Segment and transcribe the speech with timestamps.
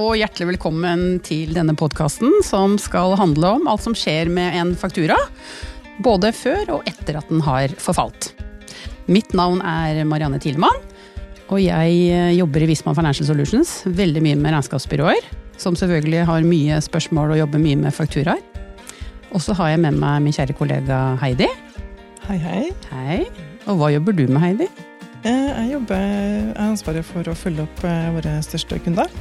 [0.00, 4.72] og hjertelig velkommen til denne podkasten som skal handle om alt som skjer med en
[4.78, 5.16] faktura.
[6.00, 8.30] Både før og etter at den har forfalt.
[9.12, 10.78] Mitt navn er Marianne Tilemann,
[11.50, 13.74] og jeg jobber i Visma Financial Solutions.
[13.84, 15.26] Veldig mye med regnskapsbyråer,
[15.60, 18.40] som selvfølgelig har mye spørsmål og jobber mye med fakturaer.
[19.34, 21.50] Og så har jeg med meg min kjære kollega Heidi.
[22.24, 22.62] Hei, hei.
[22.94, 23.18] Hei.
[23.68, 24.70] Og hva jobber du med, Heidi?
[25.20, 29.12] Eh, jeg jobber, jeg har ansvaret for å følge opp eh, våre største kunder.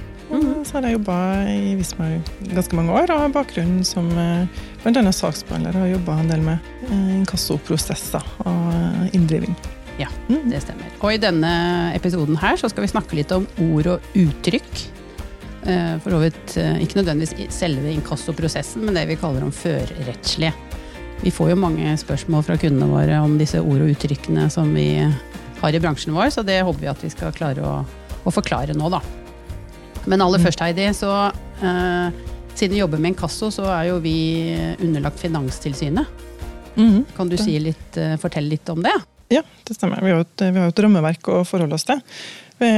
[0.69, 1.15] Så har jeg jobba
[1.49, 2.19] i Visma i
[2.53, 4.45] ganske mange år, og har bakgrunn som eh,
[4.83, 5.01] bl.a.
[5.15, 5.73] saksbehandler.
[5.73, 9.55] Og har jobba en del med eh, inkassoprosesser og eh, inndriving.
[9.99, 10.45] Ja, Mm.
[10.51, 10.91] det stemmer.
[11.01, 11.49] Og i denne
[11.97, 14.85] episoden her så skal vi snakke litt om ord og uttrykk.
[15.59, 16.53] For så vidt
[16.85, 20.53] ikke nødvendigvis selve inkassoprosessen, men det vi kaller om førrettslige.
[21.19, 24.85] Vi får jo mange spørsmål fra kundene våre om disse ord og uttrykkene som vi
[25.59, 27.73] har i bransjen vår, så det håper vi at vi skal klare å,
[28.23, 29.01] å forklare nå, da.
[30.09, 30.45] Men aller Mm.
[30.47, 31.11] først, Heidi, så
[31.61, 32.09] uh,
[32.55, 34.15] siden vi jobber med inkasso, så er jo vi
[34.81, 36.07] underlagt Finanstilsynet.
[36.75, 37.05] Mhm.
[37.17, 38.95] Kan du si litt, uh, fortelle litt om det?
[39.29, 40.01] Ja, det stemmer.
[40.01, 42.01] Vi har et, vi har et rammeverk å forholde oss til.
[42.59, 42.69] Vi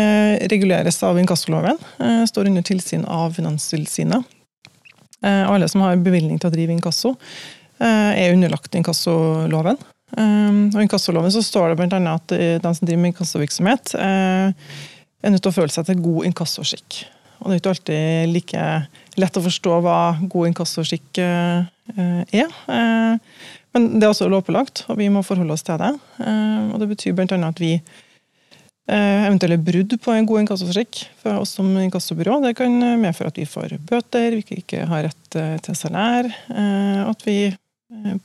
[0.52, 1.80] reguleres av inkassoloven.
[2.00, 4.26] Uh, Står under tilsyn av Finanstilsynet.
[5.24, 7.12] Eh, Alle som har bevilgning til å drive inkasso,
[7.80, 9.78] eh, er underlagt inkassoloven.
[10.18, 12.00] Eh, Og I inkassoloven så står det bl.a.
[12.16, 14.54] at eh, den som driver med inkassovirksomhet, eh,
[15.24, 17.04] er nødt til å føle seg til god inkassoskikk.
[17.42, 18.66] Og Det er ikke alltid like
[19.20, 19.98] lett å forstå hva
[20.30, 21.66] god inkassoskikk eh,
[21.98, 22.54] er.
[22.70, 23.18] Eh,
[23.74, 25.92] Men det er også lovpålagt, og vi må forholde oss til det.
[26.20, 27.38] Eh, Og Det betyr bl.a.
[27.48, 32.76] at vi eh, eventuelle brudd på en god inkassoskikk for oss som inkassobyrå, det kan
[33.02, 37.40] medføre at vi får bøter, vi ikke har rett til salær, eh, at vi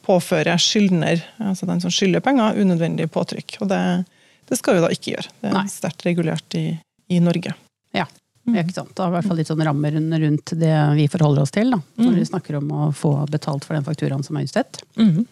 [0.07, 3.57] påfører skyldner, altså den som skylder penger, unødvendig påtrykk.
[3.65, 3.81] Og det,
[4.47, 5.33] det skal vi da ikke gjøre.
[5.43, 6.69] Det er sterkt regulert i,
[7.11, 7.55] i Norge.
[7.97, 8.05] Ja,
[8.55, 8.93] ikke sant?
[8.95, 11.81] Det er i hvert fall litt sånn rammer rundt det vi forholder oss til, da,
[11.99, 12.19] når mm.
[12.21, 14.83] vi snakker om å få betalt for den fakturaen som er utstedt.
[15.01, 15.25] Mm.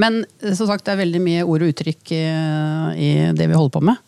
[0.00, 3.76] Men eh, som sagt, det er veldig mye ord og uttrykk i det vi holder
[3.76, 4.06] på med.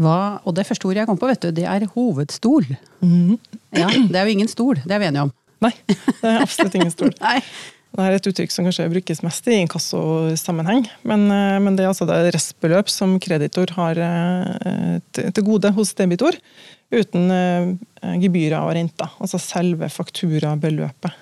[0.00, 2.64] Hva, og det første ordet jeg kom på, vet du, det er hovedstol.
[3.04, 3.36] Mm.
[3.76, 5.32] Ja, Det er jo ingen stol, det er vi enige om.
[5.62, 7.12] Nei, det er absolutt ingen stol.
[7.22, 7.38] Nei.
[7.92, 10.86] Det er et uttrykk som kanskje brukes mest i inkassosammenheng.
[11.08, 15.92] Men, eh, men det er altså det restbeløp som kreditor har eh, til gode hos
[15.98, 16.38] debitor,
[16.92, 19.12] uten eh, gebyrer og renter.
[19.20, 21.12] Altså selve fakturabeløpet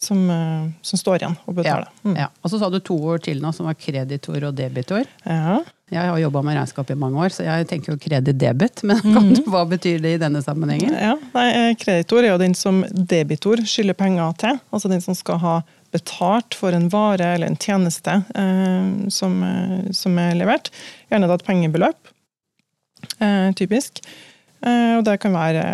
[0.00, 1.88] som, eh, som står igjen å betale.
[2.04, 2.16] Mm.
[2.16, 2.28] Ja.
[2.42, 5.04] Og så sa du to ord til nå, som var kreditor og debitor.
[5.24, 5.58] Ja.
[5.88, 8.84] Jeg har jobba med regnskap i mange år, så jeg tenker jo kreditt-debit.
[8.88, 10.92] Men kan du, hva betyr det i denne sammenhengen?
[10.92, 14.62] Ja, nei, eh, Kreditor er jo den som debitor skylder penger til.
[14.70, 15.56] Altså den som skal ha
[15.94, 20.72] betalt for en vare eller en tjeneste eh, som, eh, som er levert.
[21.08, 22.12] Gjerne da et pengebeløp,
[23.18, 24.02] eh, typisk.
[24.60, 25.64] Eh, og det kan være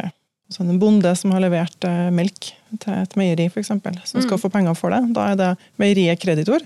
[0.49, 4.51] altså en bonde som har levert eh, melk til et meieri, f.eks., som skal få
[4.53, 5.03] penger for det.
[5.17, 6.65] Da er det meieriet kreditor.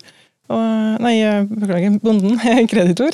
[0.48, 3.12] Og, nei, eh, beklager, bonden er kreditor.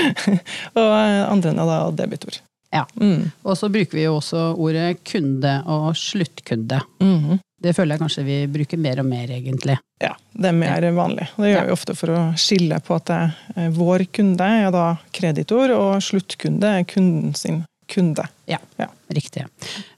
[0.78, 2.40] og eh, andre er da debitor.
[2.70, 2.84] Ja.
[3.00, 3.30] Mm.
[3.42, 6.78] Og så bruker vi jo også ordet kunde og sluttkunde.
[7.02, 7.40] Mm.
[7.60, 9.74] Det føler jeg kanskje vi bruker mer og mer, egentlig.
[10.00, 11.26] Ja, det er mer vanlig.
[11.36, 13.18] Det gjør vi ofte for å skille på at det,
[13.58, 18.24] er vår kunde er da kreditor, og sluttkunde er kunden sin kunde.
[18.46, 18.86] Ja, Ja.
[19.10, 19.44] riktig.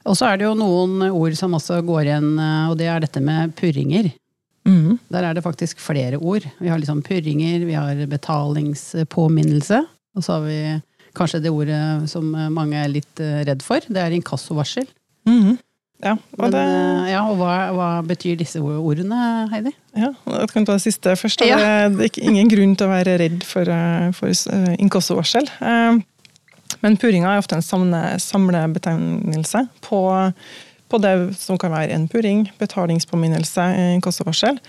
[0.05, 3.03] Og så er det jo noen ord som også går igjen, eh, og det er
[3.05, 4.11] dette med purringer.
[4.67, 4.97] Mm.
[5.11, 6.45] Der er det faktisk flere ord.
[6.59, 9.81] Vi har liksom purringer, vi har betalingspåminnelse,
[10.15, 10.59] og så har vi
[11.17, 14.87] kanskje det ordet som mange er litt eh, redd for, det er inkassovarsel.
[15.29, 15.57] Mm.
[16.03, 19.19] Ja, og Men, det, eh, ja, og hva, hva betyr disse ordene,
[19.53, 19.71] Heidi?
[19.95, 21.45] ja, jeg kan ta det siste først.
[21.47, 21.59] Ja.
[21.93, 23.69] Det er- ingen grunn til å være redd for,
[24.17, 25.47] for inkassovarsel.
[26.83, 30.01] Eh, Men puringa er ofte en samle, samlebetegnelse på,
[30.89, 34.59] på det som kan være en puring, betalingspåminnelse, eh, inkassovarsel.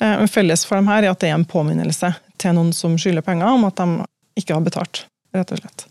[0.00, 3.24] Eh, felles for dem her er at det er en påminnelse til noen som skylder
[3.24, 4.04] penger, om at de
[4.36, 5.86] ikke har betalt, rett og slett.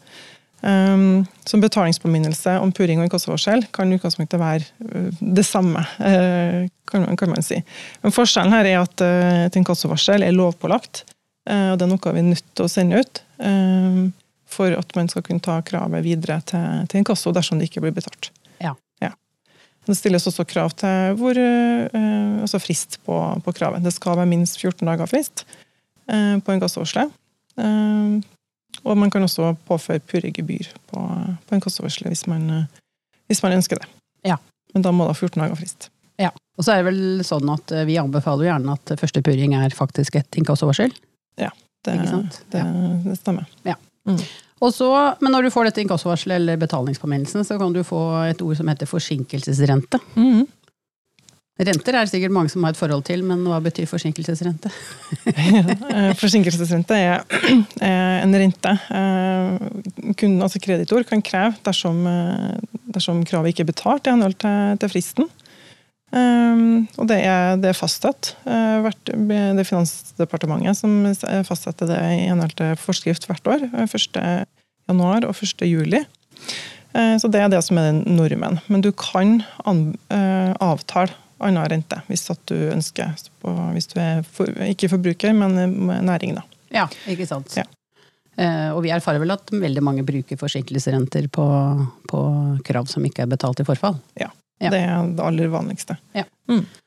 [0.66, 6.66] Um, så betalingspåminnelse om puring og inkassovarsel kan i utgangspunktet være uh, det samme, uh,
[6.90, 7.60] kan, man- si.
[8.02, 11.04] Men forskjellen her er at et inkassovarsel er lovpålagt,
[11.46, 14.08] og det er noe vi er nødt til å sende ut um,
[14.50, 17.96] for at man skal kunne ta kravet videre til, til inkasso dersom det ikke blir
[17.96, 18.32] betalt.
[18.62, 18.76] Ja.
[19.86, 23.84] Det stilles også krav til hvor, eh, altså frist på, på kravet.
[23.86, 25.46] Det skal være minst 14 dager frist
[26.10, 27.12] eh, på inkassovarselet.
[27.62, 28.16] Eh,
[28.84, 31.04] og man kan også påføre purregebyr på,
[31.48, 32.82] på inkassovarselet hvis, man, uh,
[33.30, 33.88] hvis man ønsker det.
[34.28, 34.36] Ja.
[34.76, 35.88] Men da må det ha 14 dager frist.
[36.22, 36.34] Ja.
[36.58, 39.74] Og så er det vel sånn at eh, vi anbefaler gjerne at første purring er
[39.76, 40.94] faktisk et inkassovarsel.
[41.86, 42.38] Det, Ikke sant?
[42.50, 42.62] det,
[43.06, 43.46] det stemmer.
[44.64, 48.42] Og så, men når du får dette inkassovarselet eller betalingspåminnelsen, så kan du få et
[48.46, 50.02] ord som heter forsinkelsesrente.
[50.16, 50.46] Mhm.
[51.56, 54.68] Renter er det sikkert mange som har et forhold til, men hva betyr forsinkelsesrente?
[55.32, 57.22] ja, Forsinkelsesrente er
[57.80, 59.70] eh, en rente eh,
[60.20, 64.76] kunden, altså kreditor, kan kreve dersom, eh, dersom kravet ikke er betalt i henhold til,
[64.84, 65.32] til fristen.
[66.16, 68.36] Um, og det er, det er fastsatt.
[68.48, 71.02] Eh, det er Finansdepartementet som
[71.48, 73.66] fastsetter det i henhold til forskrift hvert år.
[73.68, 74.22] eh, 1.
[74.88, 75.66] januar og 1.
[75.68, 76.06] juli.
[76.96, 78.60] Eh, så det er det som er normen.
[78.72, 79.42] Men du kan
[80.10, 83.16] eh, avtale annen rente hvis du ønsker.
[83.76, 86.46] Hvis du er for, ikke forbruker, men eh, næring, da.
[86.72, 87.58] Ja, ikke sant.
[87.60, 87.68] Ja.
[88.36, 91.46] Eh, og vi erfarer vel at veldig mange bruker forsinkelsesrenter på,
[92.10, 92.24] på
[92.68, 94.00] krav som ikke er betalt i forfall.
[94.20, 94.32] Ja.
[94.64, 94.72] Ja.
[94.72, 95.98] Det er det aller vanligste.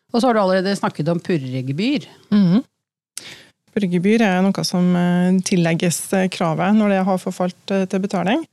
[0.08, 2.08] Og så har du allerede snakket om purregebyr.
[2.32, 2.64] Mm
[3.78, 8.46] Purregebyr er noe som eh, tillegges eh, kravet når det har forfalt eh, til betaling.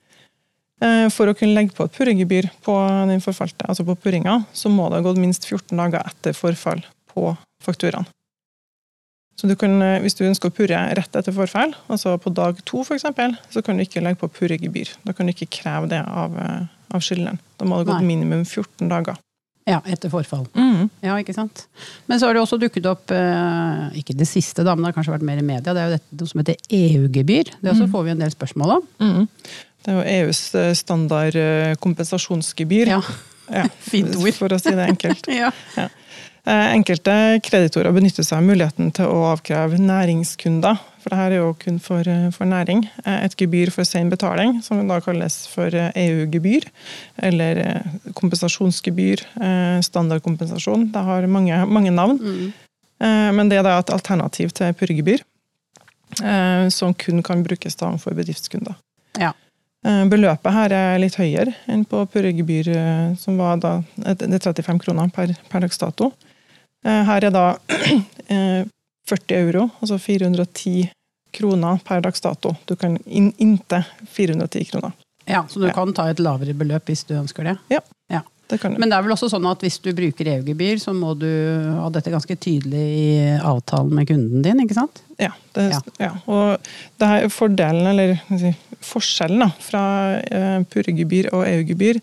[1.15, 2.73] For å kunne legge på et purregebyr på
[3.07, 6.83] den forfalte, altså på purringa, så må det ha gått minst 14 dager etter forfall
[7.13, 7.29] på
[7.63, 8.05] fakturaen.
[9.35, 12.61] Så du kan, eh, Hvis du ønsker å purre rett etter forfall, altså på dag
[12.65, 13.03] to f.eks.,
[13.51, 14.95] så kan du ikke legge på purregebyr.
[15.03, 17.39] Da kan du ikke kreve det av, eh, av skyldneren.
[17.59, 19.17] Da må det gått minimum 14 dager.
[19.67, 20.45] Ja, etter forfall.
[20.53, 20.89] Mm.
[21.01, 21.65] Ja, ikke sant.
[22.07, 25.03] Men så har det også dukket opp, eh, ikke det siste, da, men det har
[25.03, 27.55] kanskje vært mer i media, det er jo dette som heter EU-gebyr.
[27.61, 28.87] Det også får vi en del spørsmål om.
[29.01, 29.27] Mm.
[29.83, 31.33] Det er jo EUs standard
[31.81, 32.87] kompensasjonsgebyr.
[32.87, 33.01] Ja,
[33.51, 34.33] Ja, Fint ord.
[34.37, 35.27] For å si det enkelt.
[35.41, 35.51] ja.
[35.77, 35.89] Eh,
[36.45, 41.53] Enkelte kreditorer benytter seg av muligheten til å avkreve næringskunder, for det her er jo
[41.57, 45.73] kun for, eh, for næring, eh, et gebyr for sen betaling, som da kalles for
[45.73, 46.67] eh, EU-gebyr,
[47.17, 47.81] eller eh,
[48.13, 50.91] kompensasjonsgebyr, eh, standardkompensasjon.
[50.93, 52.53] Det har mange, mange navn, Mm.
[53.01, 55.23] Eh, men det er da et alternativ til purregebyr,
[56.23, 58.75] eh, som kun kan brukes da for bedriftskunder.
[59.19, 59.33] Ja.
[59.85, 64.39] Eh, Beløpet her er litt høyere enn på purregebyr, eh, som var da det er
[64.39, 66.13] 35 kroner per, per dags dato.
[66.85, 67.45] Eh, Her er da
[68.27, 68.65] eh,
[69.09, 70.87] 40 euro, altså 410
[71.35, 72.53] kroner per dags dato.
[72.65, 73.83] Du kan inn, inntil
[74.15, 74.93] 410 kroner.
[75.27, 75.73] ja, så du Ja.
[75.73, 77.57] kan ta et lavere beløp hvis du ønsker det.
[77.73, 77.81] Ja,
[78.47, 78.77] Det kan du.
[78.79, 81.25] Men det er vel også sånn at hvis du bruker EU-gebyr, så må du
[81.81, 85.01] ha dette ganske tydelig i avtalen med kunden din, ikke sant?
[85.17, 85.79] Ja, det, Ja.
[85.99, 86.11] ja.
[86.29, 86.59] Og
[87.01, 88.51] det her fordelen, eller si,
[88.85, 89.81] forskjellen da, fra
[90.21, 91.97] eh, purregebyr og EU-gebyr,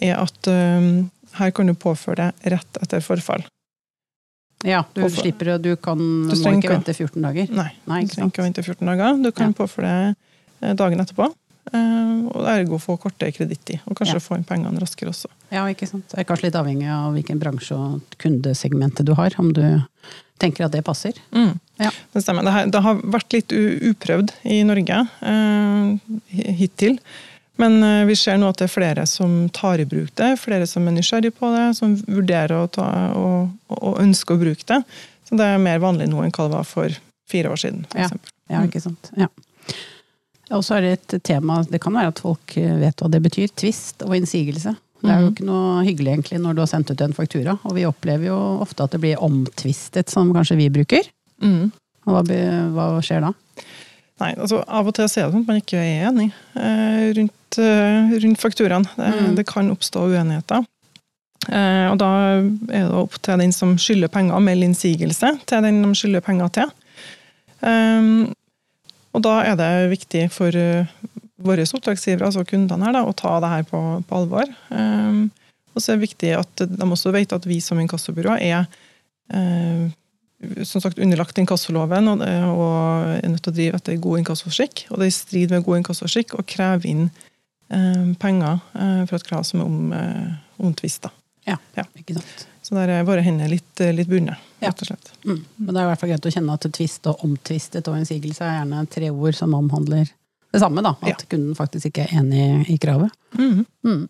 [0.00, 1.04] er at eh,
[1.36, 3.44] her kan du påføre det rett etter forfall.
[4.64, 5.22] Ja, du påføre.
[5.22, 7.48] slipper å Du kan, må ikke vente 14 dager.
[7.50, 9.22] Nei, Nei, du trenger ikke å vente 14 dager.
[9.22, 9.52] Du kan Ja.
[9.64, 10.16] påføre det
[10.62, 11.32] eh, dagen etterpå.
[11.72, 14.18] eh, Og ergo få kortere kredittid, og kanskje Ja.
[14.20, 15.26] få inn pengene raskere også.
[15.50, 16.08] Ja, ikke sant.
[16.08, 19.82] Det er kanskje litt avhengig av hvilken bransje og kundesegmentet du har, om du
[20.38, 21.12] tenker at det passer.
[21.32, 21.58] Mm.
[21.80, 21.90] Ja.
[22.14, 22.70] Det stemmer.
[22.70, 25.98] Det har vært litt uprøvd i Norge eh,
[26.52, 26.98] hittil.
[27.62, 30.66] Men eh, vi ser nå at det er flere som tar i bruk det, flere
[30.66, 34.80] som er nysgjerrig på det, som vurderer å ta, og, og ønsker å bruke det.
[35.28, 36.98] Så det er mer vanlig nå enn hva det var for
[37.30, 37.84] fire år siden.
[37.92, 38.10] For Ja.
[38.50, 38.66] Ja, Mm.
[38.68, 39.08] ikke sant.
[39.16, 39.28] Ja.
[40.52, 43.22] Og så er det et tema, det kan være at folk eh, vet hva det
[43.24, 44.74] betyr, tvist og innsigelse.
[45.02, 45.32] Det er jo Mhm.
[45.34, 48.36] ikke noe hyggelig egentlig når du har sendt ut en faktura, og vi opplever jo
[48.60, 51.08] ofte at det blir omtvistet, som kanskje vi bruker.
[51.40, 51.72] Mm.
[52.04, 52.20] Hva,
[52.74, 53.32] hva skjer da?
[54.20, 57.58] Nei, altså Av og til er det sånn at man ikke er enig eh, rundt,
[57.58, 58.84] eh, rundt fakturaen.
[58.96, 59.34] Det, Mm.
[59.36, 60.66] det kan oppstå uenigheter.
[61.48, 62.10] Eh, og Da
[62.70, 66.20] er det opp til den som skylder penger, å melde innsigelse til den de skylder
[66.22, 66.70] penger til.
[67.62, 68.30] Eh,
[69.14, 70.86] og Da er det viktig for uh,
[71.42, 74.48] våre oppdragsgivere, altså kundene, her da, å ta det her på, på alvor.
[74.70, 75.30] Um,
[75.74, 78.66] og så er det viktig at de også vet at vi som inkassobyrå er
[79.32, 79.88] eh,
[80.64, 84.86] som sagt underlagt inkassoloven og, og er nødt til å drive etter god inkassoskikk.
[84.90, 87.04] Og det er i strid med god inkassoskikk å kreve inn
[87.70, 90.32] eh, penger eh, for et krav som er om, eh,
[90.62, 91.12] omtvista.
[91.98, 92.46] Ikke sant?
[92.62, 94.68] Så der er våre hender litt, eh, litt bundet, Ja.
[94.70, 95.08] rett og slett.
[95.26, 95.40] Mm.
[95.58, 98.42] Men det er i hvert fall greit å kjenne at tvist og omtvistet og innsigelse
[98.46, 100.06] er gjerne tre ord som omhandler
[100.52, 100.94] det samme, da.
[101.02, 101.26] At Ja.
[101.28, 103.10] kunden faktisk ikke er enig i kravet.
[103.38, 103.66] Mm.
[103.84, 104.08] Mm.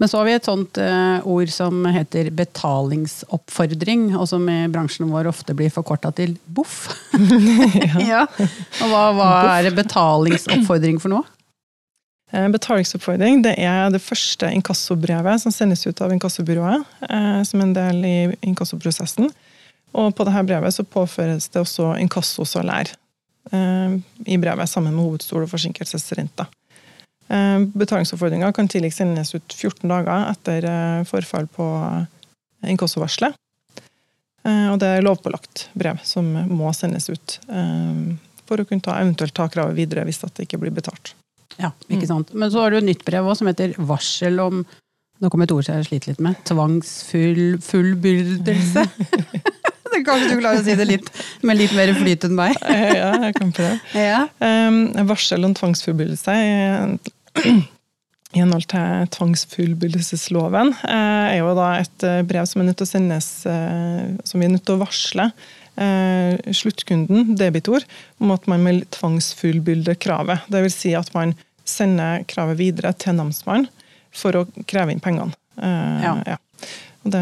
[0.00, 5.10] Men så har vi et sånt uh, ord som heter betalingsoppfordring, og som i bransjen
[5.12, 6.86] vår ofte blir forkorta til BOFF.
[8.12, 8.24] ja.
[8.80, 9.28] Og hva, hva
[9.58, 11.28] er betalingsoppfordring for noe?
[12.30, 17.72] Eh, Betalingsoppfordring det er det første inkassobrevet som sendes ut av inkassobyrået eh, som en
[17.74, 18.16] del i
[18.46, 19.30] inkassoprosessen.
[19.98, 22.92] Og på dette brevet så påføres det også inkassosalær
[23.50, 23.98] eh,
[24.30, 26.46] i brevet, sammen med hovedstol og forsinkelsesrente.
[27.30, 32.04] Eh, Betalingsoppfordringa kan tidligst sendes ut 14 dager etter eh, forfall på eh,
[32.74, 33.34] inkassovarselet.
[34.40, 37.44] Og det er lovpålagt brev som må sendes ut
[38.48, 41.12] for å kunne ta, eventuelt ta kravet videre hvis det ikke blir betalt.
[41.60, 42.32] Ja, ikke sant.
[42.32, 44.64] Men så har du et nytt brev også, som heter varsel om
[45.20, 46.32] Nå kom et ord som jeg sliter litt med.
[46.48, 48.82] Tvangsfullbyrdelse.
[49.90, 51.08] Det kan du klarer å si det litt
[51.44, 52.54] med litt mer flyt enn meg.
[53.00, 53.76] Ja, jeg kan prøve.
[53.92, 54.20] Ja.
[54.40, 56.32] Um, varsel om tvangsfullbyrdelse
[58.30, 62.86] i henhold til tvangsfullbyrdelsesloven eh, er jo da et eh, brev som er nødt til
[62.86, 65.26] å sendes eh, som vi er nødt til å varsle
[65.80, 67.82] eh, sluttkunden, debitor,
[68.22, 70.46] om at man vil tvangsfullbyrde kravet.
[70.52, 70.78] Dvs.
[70.84, 71.34] Si at man
[71.66, 73.68] sender kravet videre til namsmannen
[74.14, 75.34] for å kreve inn pengene.
[75.60, 76.14] Eh, Ja.
[76.26, 76.38] ja.
[77.02, 77.20] Det,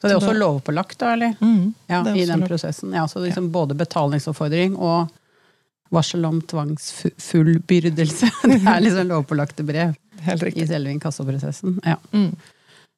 [0.00, 1.34] Så det er også lovpålagt, da, eller?
[1.40, 2.92] mm, Ja, I den prosessen.
[2.96, 5.12] Ja, så liksom både betalingsoppfordring og
[5.94, 8.26] varsel om tvangsfullbyrdelse.
[8.50, 11.78] Det er liksom lovpålagte brev i selve inkassoprosessen.
[11.86, 11.96] Ja.
[12.12, 12.32] Mm.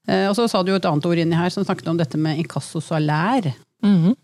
[0.09, 2.17] Eh, Og så sa du jo et annet ord inni her som snakket om dette
[2.19, 3.43] med inkassosalær.
[3.85, 4.15] Mm.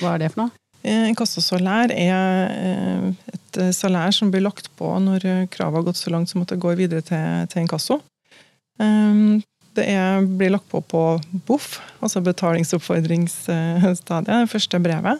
[0.00, 0.52] Hva er det for noe?
[0.82, 3.04] Eh, Inkassosalær er eh,
[3.36, 5.20] et salær som blir lagt på når
[5.52, 8.00] kravet har gått så langt som at det går videre til, til inkasso.
[8.80, 9.42] Um,
[9.76, 11.02] Det er, blir lagt på på
[11.48, 15.18] BOF, altså betalingsoppfordringsstadiet, det første brevet.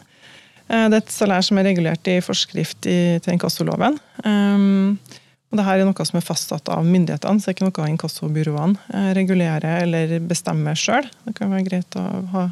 [0.73, 3.99] Eh, Det er et salær som er regulert i forskrift i, til inkassoloven.
[4.25, 4.97] Um,
[5.53, 8.79] og Dette er noe som er fastsatt av myndighetene, så det er ikke noe inkassobyråene
[8.89, 11.05] eh, regulerer eller bestemmer sjøl.
[11.27, 12.47] Det kan være greit å ha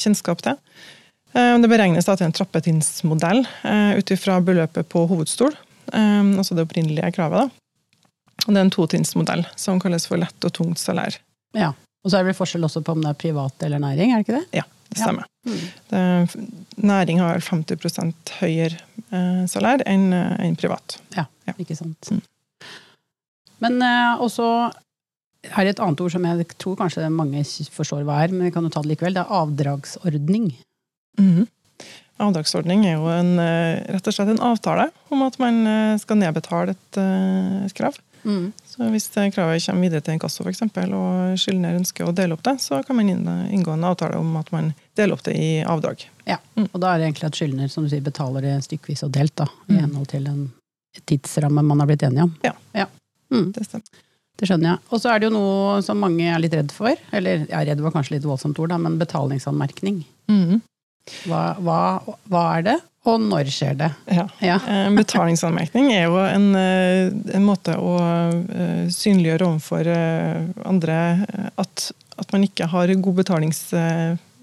[0.00, 0.56] kjennskap til.
[1.34, 5.50] Det beregnes da til en trappetrinnsmodell eh, ut ifra beløpet på hovedstol,
[5.90, 7.42] altså det opprinnelige kravet.
[7.42, 8.44] da.
[8.46, 11.18] Og Det er en totrinnsmodell som kalles for lett og tungt salær.
[11.58, 11.72] Ja.
[12.04, 14.22] Og så er det vel forskjell også på om det er privat eller næring, er
[14.22, 14.60] det ikke det?
[14.60, 14.64] Ja,
[14.98, 15.26] stemmer.
[15.44, 15.58] Mm.
[15.90, 16.02] Det,
[16.84, 18.78] næring har vel 50 høyere
[19.10, 20.98] eh, salær enn en privat.
[21.16, 21.52] Ja, Ja.
[21.60, 22.08] ikke sant.
[22.10, 22.22] Mm.
[23.64, 24.46] Men eh, også
[25.44, 27.42] er det et annet ord som jeg tror kanskje mange
[27.74, 29.16] forstår hva er, men vi kan jo ta det likevel.
[29.16, 30.54] Det er avdragsordning.
[31.20, 31.44] Mhm.
[32.24, 36.16] Avdragsordning er jo en, eh, rett og slett en avtale om at man eh, skal
[36.20, 37.98] nedbetale et, eh, et krav.
[38.24, 42.42] Så Hvis kravet kommer videre til inkasso for eksempel, og skyldner ønsker å dele opp
[42.42, 46.04] det, så kan man inngå en avtale om at man deler opp det i avdrag.
[46.26, 46.68] Ja, Mm.
[46.72, 49.34] og da er det egentlig at skyldner som du sier, betaler det stykkevis og delt,
[49.36, 49.80] da, i Mm.
[49.80, 50.52] henhold til en
[51.06, 52.34] tidsramme man har blitt enige om.
[52.44, 52.86] Ja.
[53.32, 53.84] Mm, Det stemmer.
[54.38, 54.78] det skjønner jeg.
[54.92, 57.80] Og så er det jo noe som mange er litt redd for, eller ja, redd
[57.80, 60.04] var kanskje litt voldsomt ord, da, men betalingsanmerkning.
[60.28, 60.60] Mm.
[61.26, 63.90] Hva, hva, hva er det, og når skjer det?
[64.08, 64.28] Ja.
[64.40, 64.58] Ja.
[64.96, 71.90] Betalingsanmerkning er jo en, eh, en måte å eh, synliggjøre overfor eh, andre eh, at,
[72.18, 73.16] at man ikke har god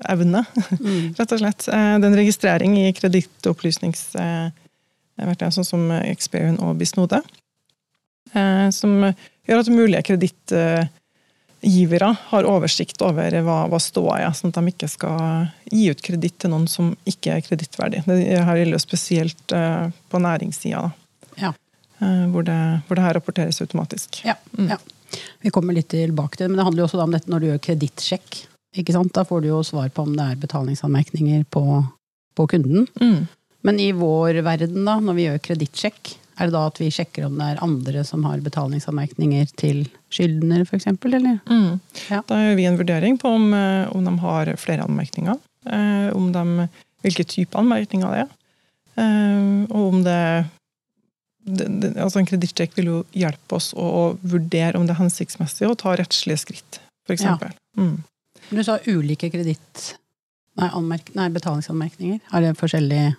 [0.02, 0.46] betalingsevne,
[0.82, 1.14] Mm.
[1.18, 1.68] rett og slett.
[1.68, 7.22] Eh, Det er en registrering i kredittopplysningsverktøy, sånn som Experian og Bisnode,
[8.34, 9.14] eh, som
[9.48, 14.90] gjør at mulige kredittgivere har oversikt over hva, hva ståa er, sånn at de ikke
[14.90, 18.04] skal gi ut kreditt til noen som ikke er kredittverdig.
[18.06, 20.90] Det her gjelder spesielt eh, på næringssida, da.
[21.38, 21.54] Ja.
[22.02, 24.24] Eh, hvor, det, hvor det her rapporteres automatisk.
[24.26, 24.78] Ja, ja.
[25.44, 27.48] Vi kommer litt tilbake til det, men det handler jo også om dette når du
[27.50, 28.30] gjør kredittsjekk.
[28.80, 29.12] Ikke sant?
[29.16, 31.66] Da får du jo svar på om det er betalingsanmerkninger på,
[32.38, 32.88] på kunden.
[33.02, 33.28] Mm.
[33.68, 37.28] Men i vår verden, da, når vi gjør kredittsjekk, er det da at vi sjekker
[37.28, 41.42] om det er andre som har betalingsanmerkninger til skyldner, f.eks., eller?
[41.50, 41.82] Mm.
[42.10, 42.22] Ja.
[42.28, 45.38] Da gjør vi en vurdering på om, eh, om de har flere anmerkninger,
[45.68, 46.68] eh, om de,
[47.06, 48.32] hvilke type anmerkninger det er,
[49.04, 50.22] eh, og om det,
[51.46, 55.04] det, det altså En kredittsjekk vil jo hjelpe oss å, å vurdere om det er
[55.04, 57.28] hensiktsmessig å ta rettslige skritt, f.eks.
[57.28, 57.38] Ja.
[57.78, 58.00] Mm.
[58.52, 59.98] Du sa ulike kreditt...
[60.60, 60.68] Nei,
[61.16, 62.20] nei, betalingsanmerkninger.
[62.36, 63.14] Er det forskjellig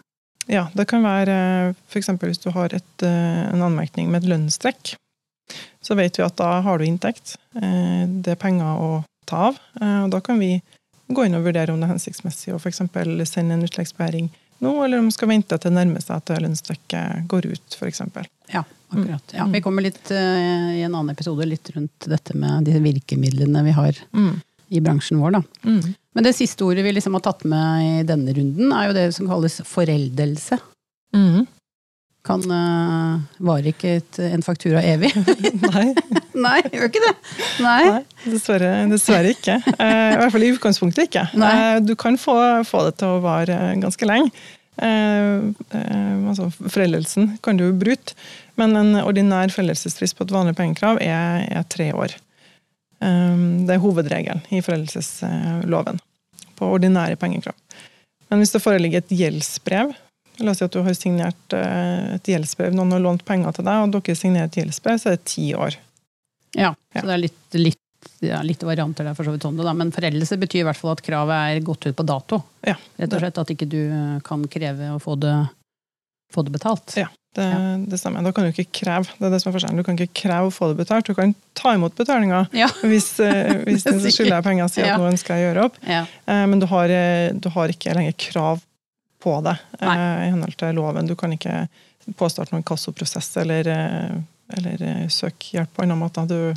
[0.53, 1.37] Ja, det kan være
[1.89, 2.11] f.eks.
[2.21, 4.95] hvis du har et, eh, en anmerkning med et lønnstrekk.
[5.83, 7.37] Så vet vi at da har du inntekt.
[7.57, 9.59] Eh, Det er penger å ta av.
[9.81, 10.61] eh, Og da kan vi
[11.09, 12.83] gå inn og vurdere om det er hensiktsmessig å f.eks.
[13.33, 14.29] sende en utleggsbegjæring
[14.63, 18.01] nå, eller om man skal vente til nærme seg at det lønnstrekket går ut, f.eks.
[18.53, 18.63] Ja,
[18.93, 19.33] akkurat.
[19.35, 19.53] Ja, Mm.
[19.53, 23.93] vi kommer litt i en annen episode litt rundt dette med de virkemidlene vi har
[24.13, 24.41] Mm.
[24.73, 25.43] I bransjen vår, da.
[25.69, 25.95] Mm.
[26.17, 29.09] Men det siste ordet vi liksom har tatt med i denne runden, er jo det
[29.17, 30.59] som kalles foreldelse.
[31.17, 31.45] Mm.
[32.23, 35.11] Kan uh, Varer ikke et, en faktura evig?
[35.73, 35.89] Nei,
[36.39, 37.13] Nei, gjør ikke det!
[37.65, 37.79] Nei.
[37.89, 39.57] nei dessverre, dessverre ikke.
[39.75, 41.25] Uh, I hvert fall i utgangspunktet ikke.
[41.35, 42.37] Eh, Du kan få,
[42.69, 44.31] få det til å vare ganske lenge.
[44.83, 48.15] Altså Foreldelsen kan du bryte,
[48.57, 52.15] men en ordinær foreldelsesfrist på et vanlig pengekrav er, er tre år.
[53.03, 55.99] Eh, det er hovedregelen i foreldelsesloven
[56.59, 57.57] på ordinære pengekrav.
[58.31, 59.93] Men hvis det foreligger et gjeldsbrev
[60.41, 63.67] La oss si at du har signert eh, et gjeldsbrev, noen har lånt penger til
[63.69, 65.77] deg, og dere signerer et gjeldsbrev, så er det ti år.
[66.57, 67.01] Ja, Ja.
[67.03, 69.75] så det er litt, litt, ja, litt varianter der for så vidt om det, da.
[69.77, 72.41] Men foreldelse betyr i hvert fall at kravet er gått ut på dato.
[72.65, 73.81] Ja, Rett og slett at ikke du
[74.25, 75.35] kan kreve å få det,
[76.33, 76.97] få det betalt.
[76.97, 77.11] Ja.
[77.35, 77.77] Det, Ja.
[77.89, 78.23] det stemmer.
[78.27, 79.79] Da kan du ikke kreve det er det som er forskjellen.
[79.81, 81.07] Du kan ikke kreve å få det betalt.
[81.09, 82.67] Du kan ta imot betalinga Ja.
[82.83, 84.95] hvis, eh, hvis den som skylder deg penger, sier Ja.
[84.95, 85.79] at nå ønsker jeg å gjøre opp.
[85.89, 86.03] Ja.
[86.29, 88.61] Eh, Men du har, eh, du har ikke lenger krav
[89.23, 89.97] på det Nei.
[90.27, 91.07] i henhold til loven.
[91.07, 91.69] Du kan ikke
[92.19, 93.65] påstarte noen kassoprosess eller,
[94.53, 96.27] eller søke hjelp på annen måte.
[96.29, 96.53] Du,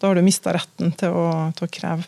[0.00, 2.04] da har du mista retten til å, til å kreve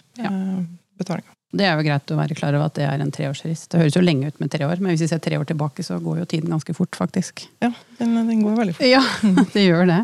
[0.98, 1.32] betalinga.
[1.52, 3.68] Det er jo greit å være klar over at det er en treårsrist.
[3.72, 5.84] Det høres jo lenge ut med tre år, men hvis vi ser tre år tilbake,
[5.84, 7.44] så går jo tiden ganske fort, faktisk.
[7.60, 7.68] Ja,
[7.98, 8.88] den, den går veldig fort.
[8.88, 9.02] Ja,
[9.54, 10.00] det gjør det.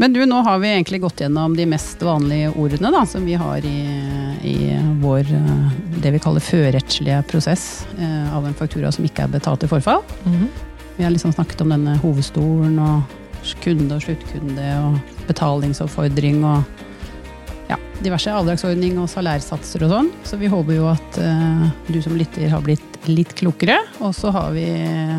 [0.00, 3.34] Men du, nå har vi egentlig gått gjennom de mest vanlige ordene da, som vi
[3.36, 3.78] har i,
[4.46, 4.56] i
[5.02, 7.64] vår eh, det vi kaller førrettslige prosess
[7.98, 10.04] eh, av en faktura som ikke er betalt i forfall.
[10.24, 10.48] Mhm.
[10.98, 13.18] Vi har liksom snakket om denne hovedstolen og
[13.62, 14.96] kunde og sluttkunde og
[15.28, 16.86] betalingsoppfordring og
[17.68, 20.10] ja, diverse avdragsordning og salærsatser og sånn.
[20.24, 23.78] Så vi håper jo at eh, du som lytter har blitt litt klokere.
[24.00, 25.18] Og så har vi eh,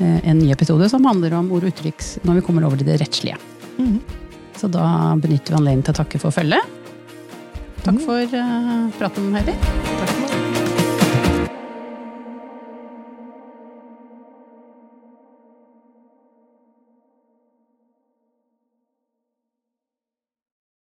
[0.00, 3.00] en ny episode som handler om ord og uttrykk når vi kommer over til det
[3.02, 3.38] rettslige.
[3.78, 3.98] Mhm.
[4.56, 4.84] Så da
[5.18, 6.62] benytter vi anledningen til å takke for følget.
[7.82, 8.04] Takk Mhm.
[8.06, 9.91] for eh, praten, Heidi.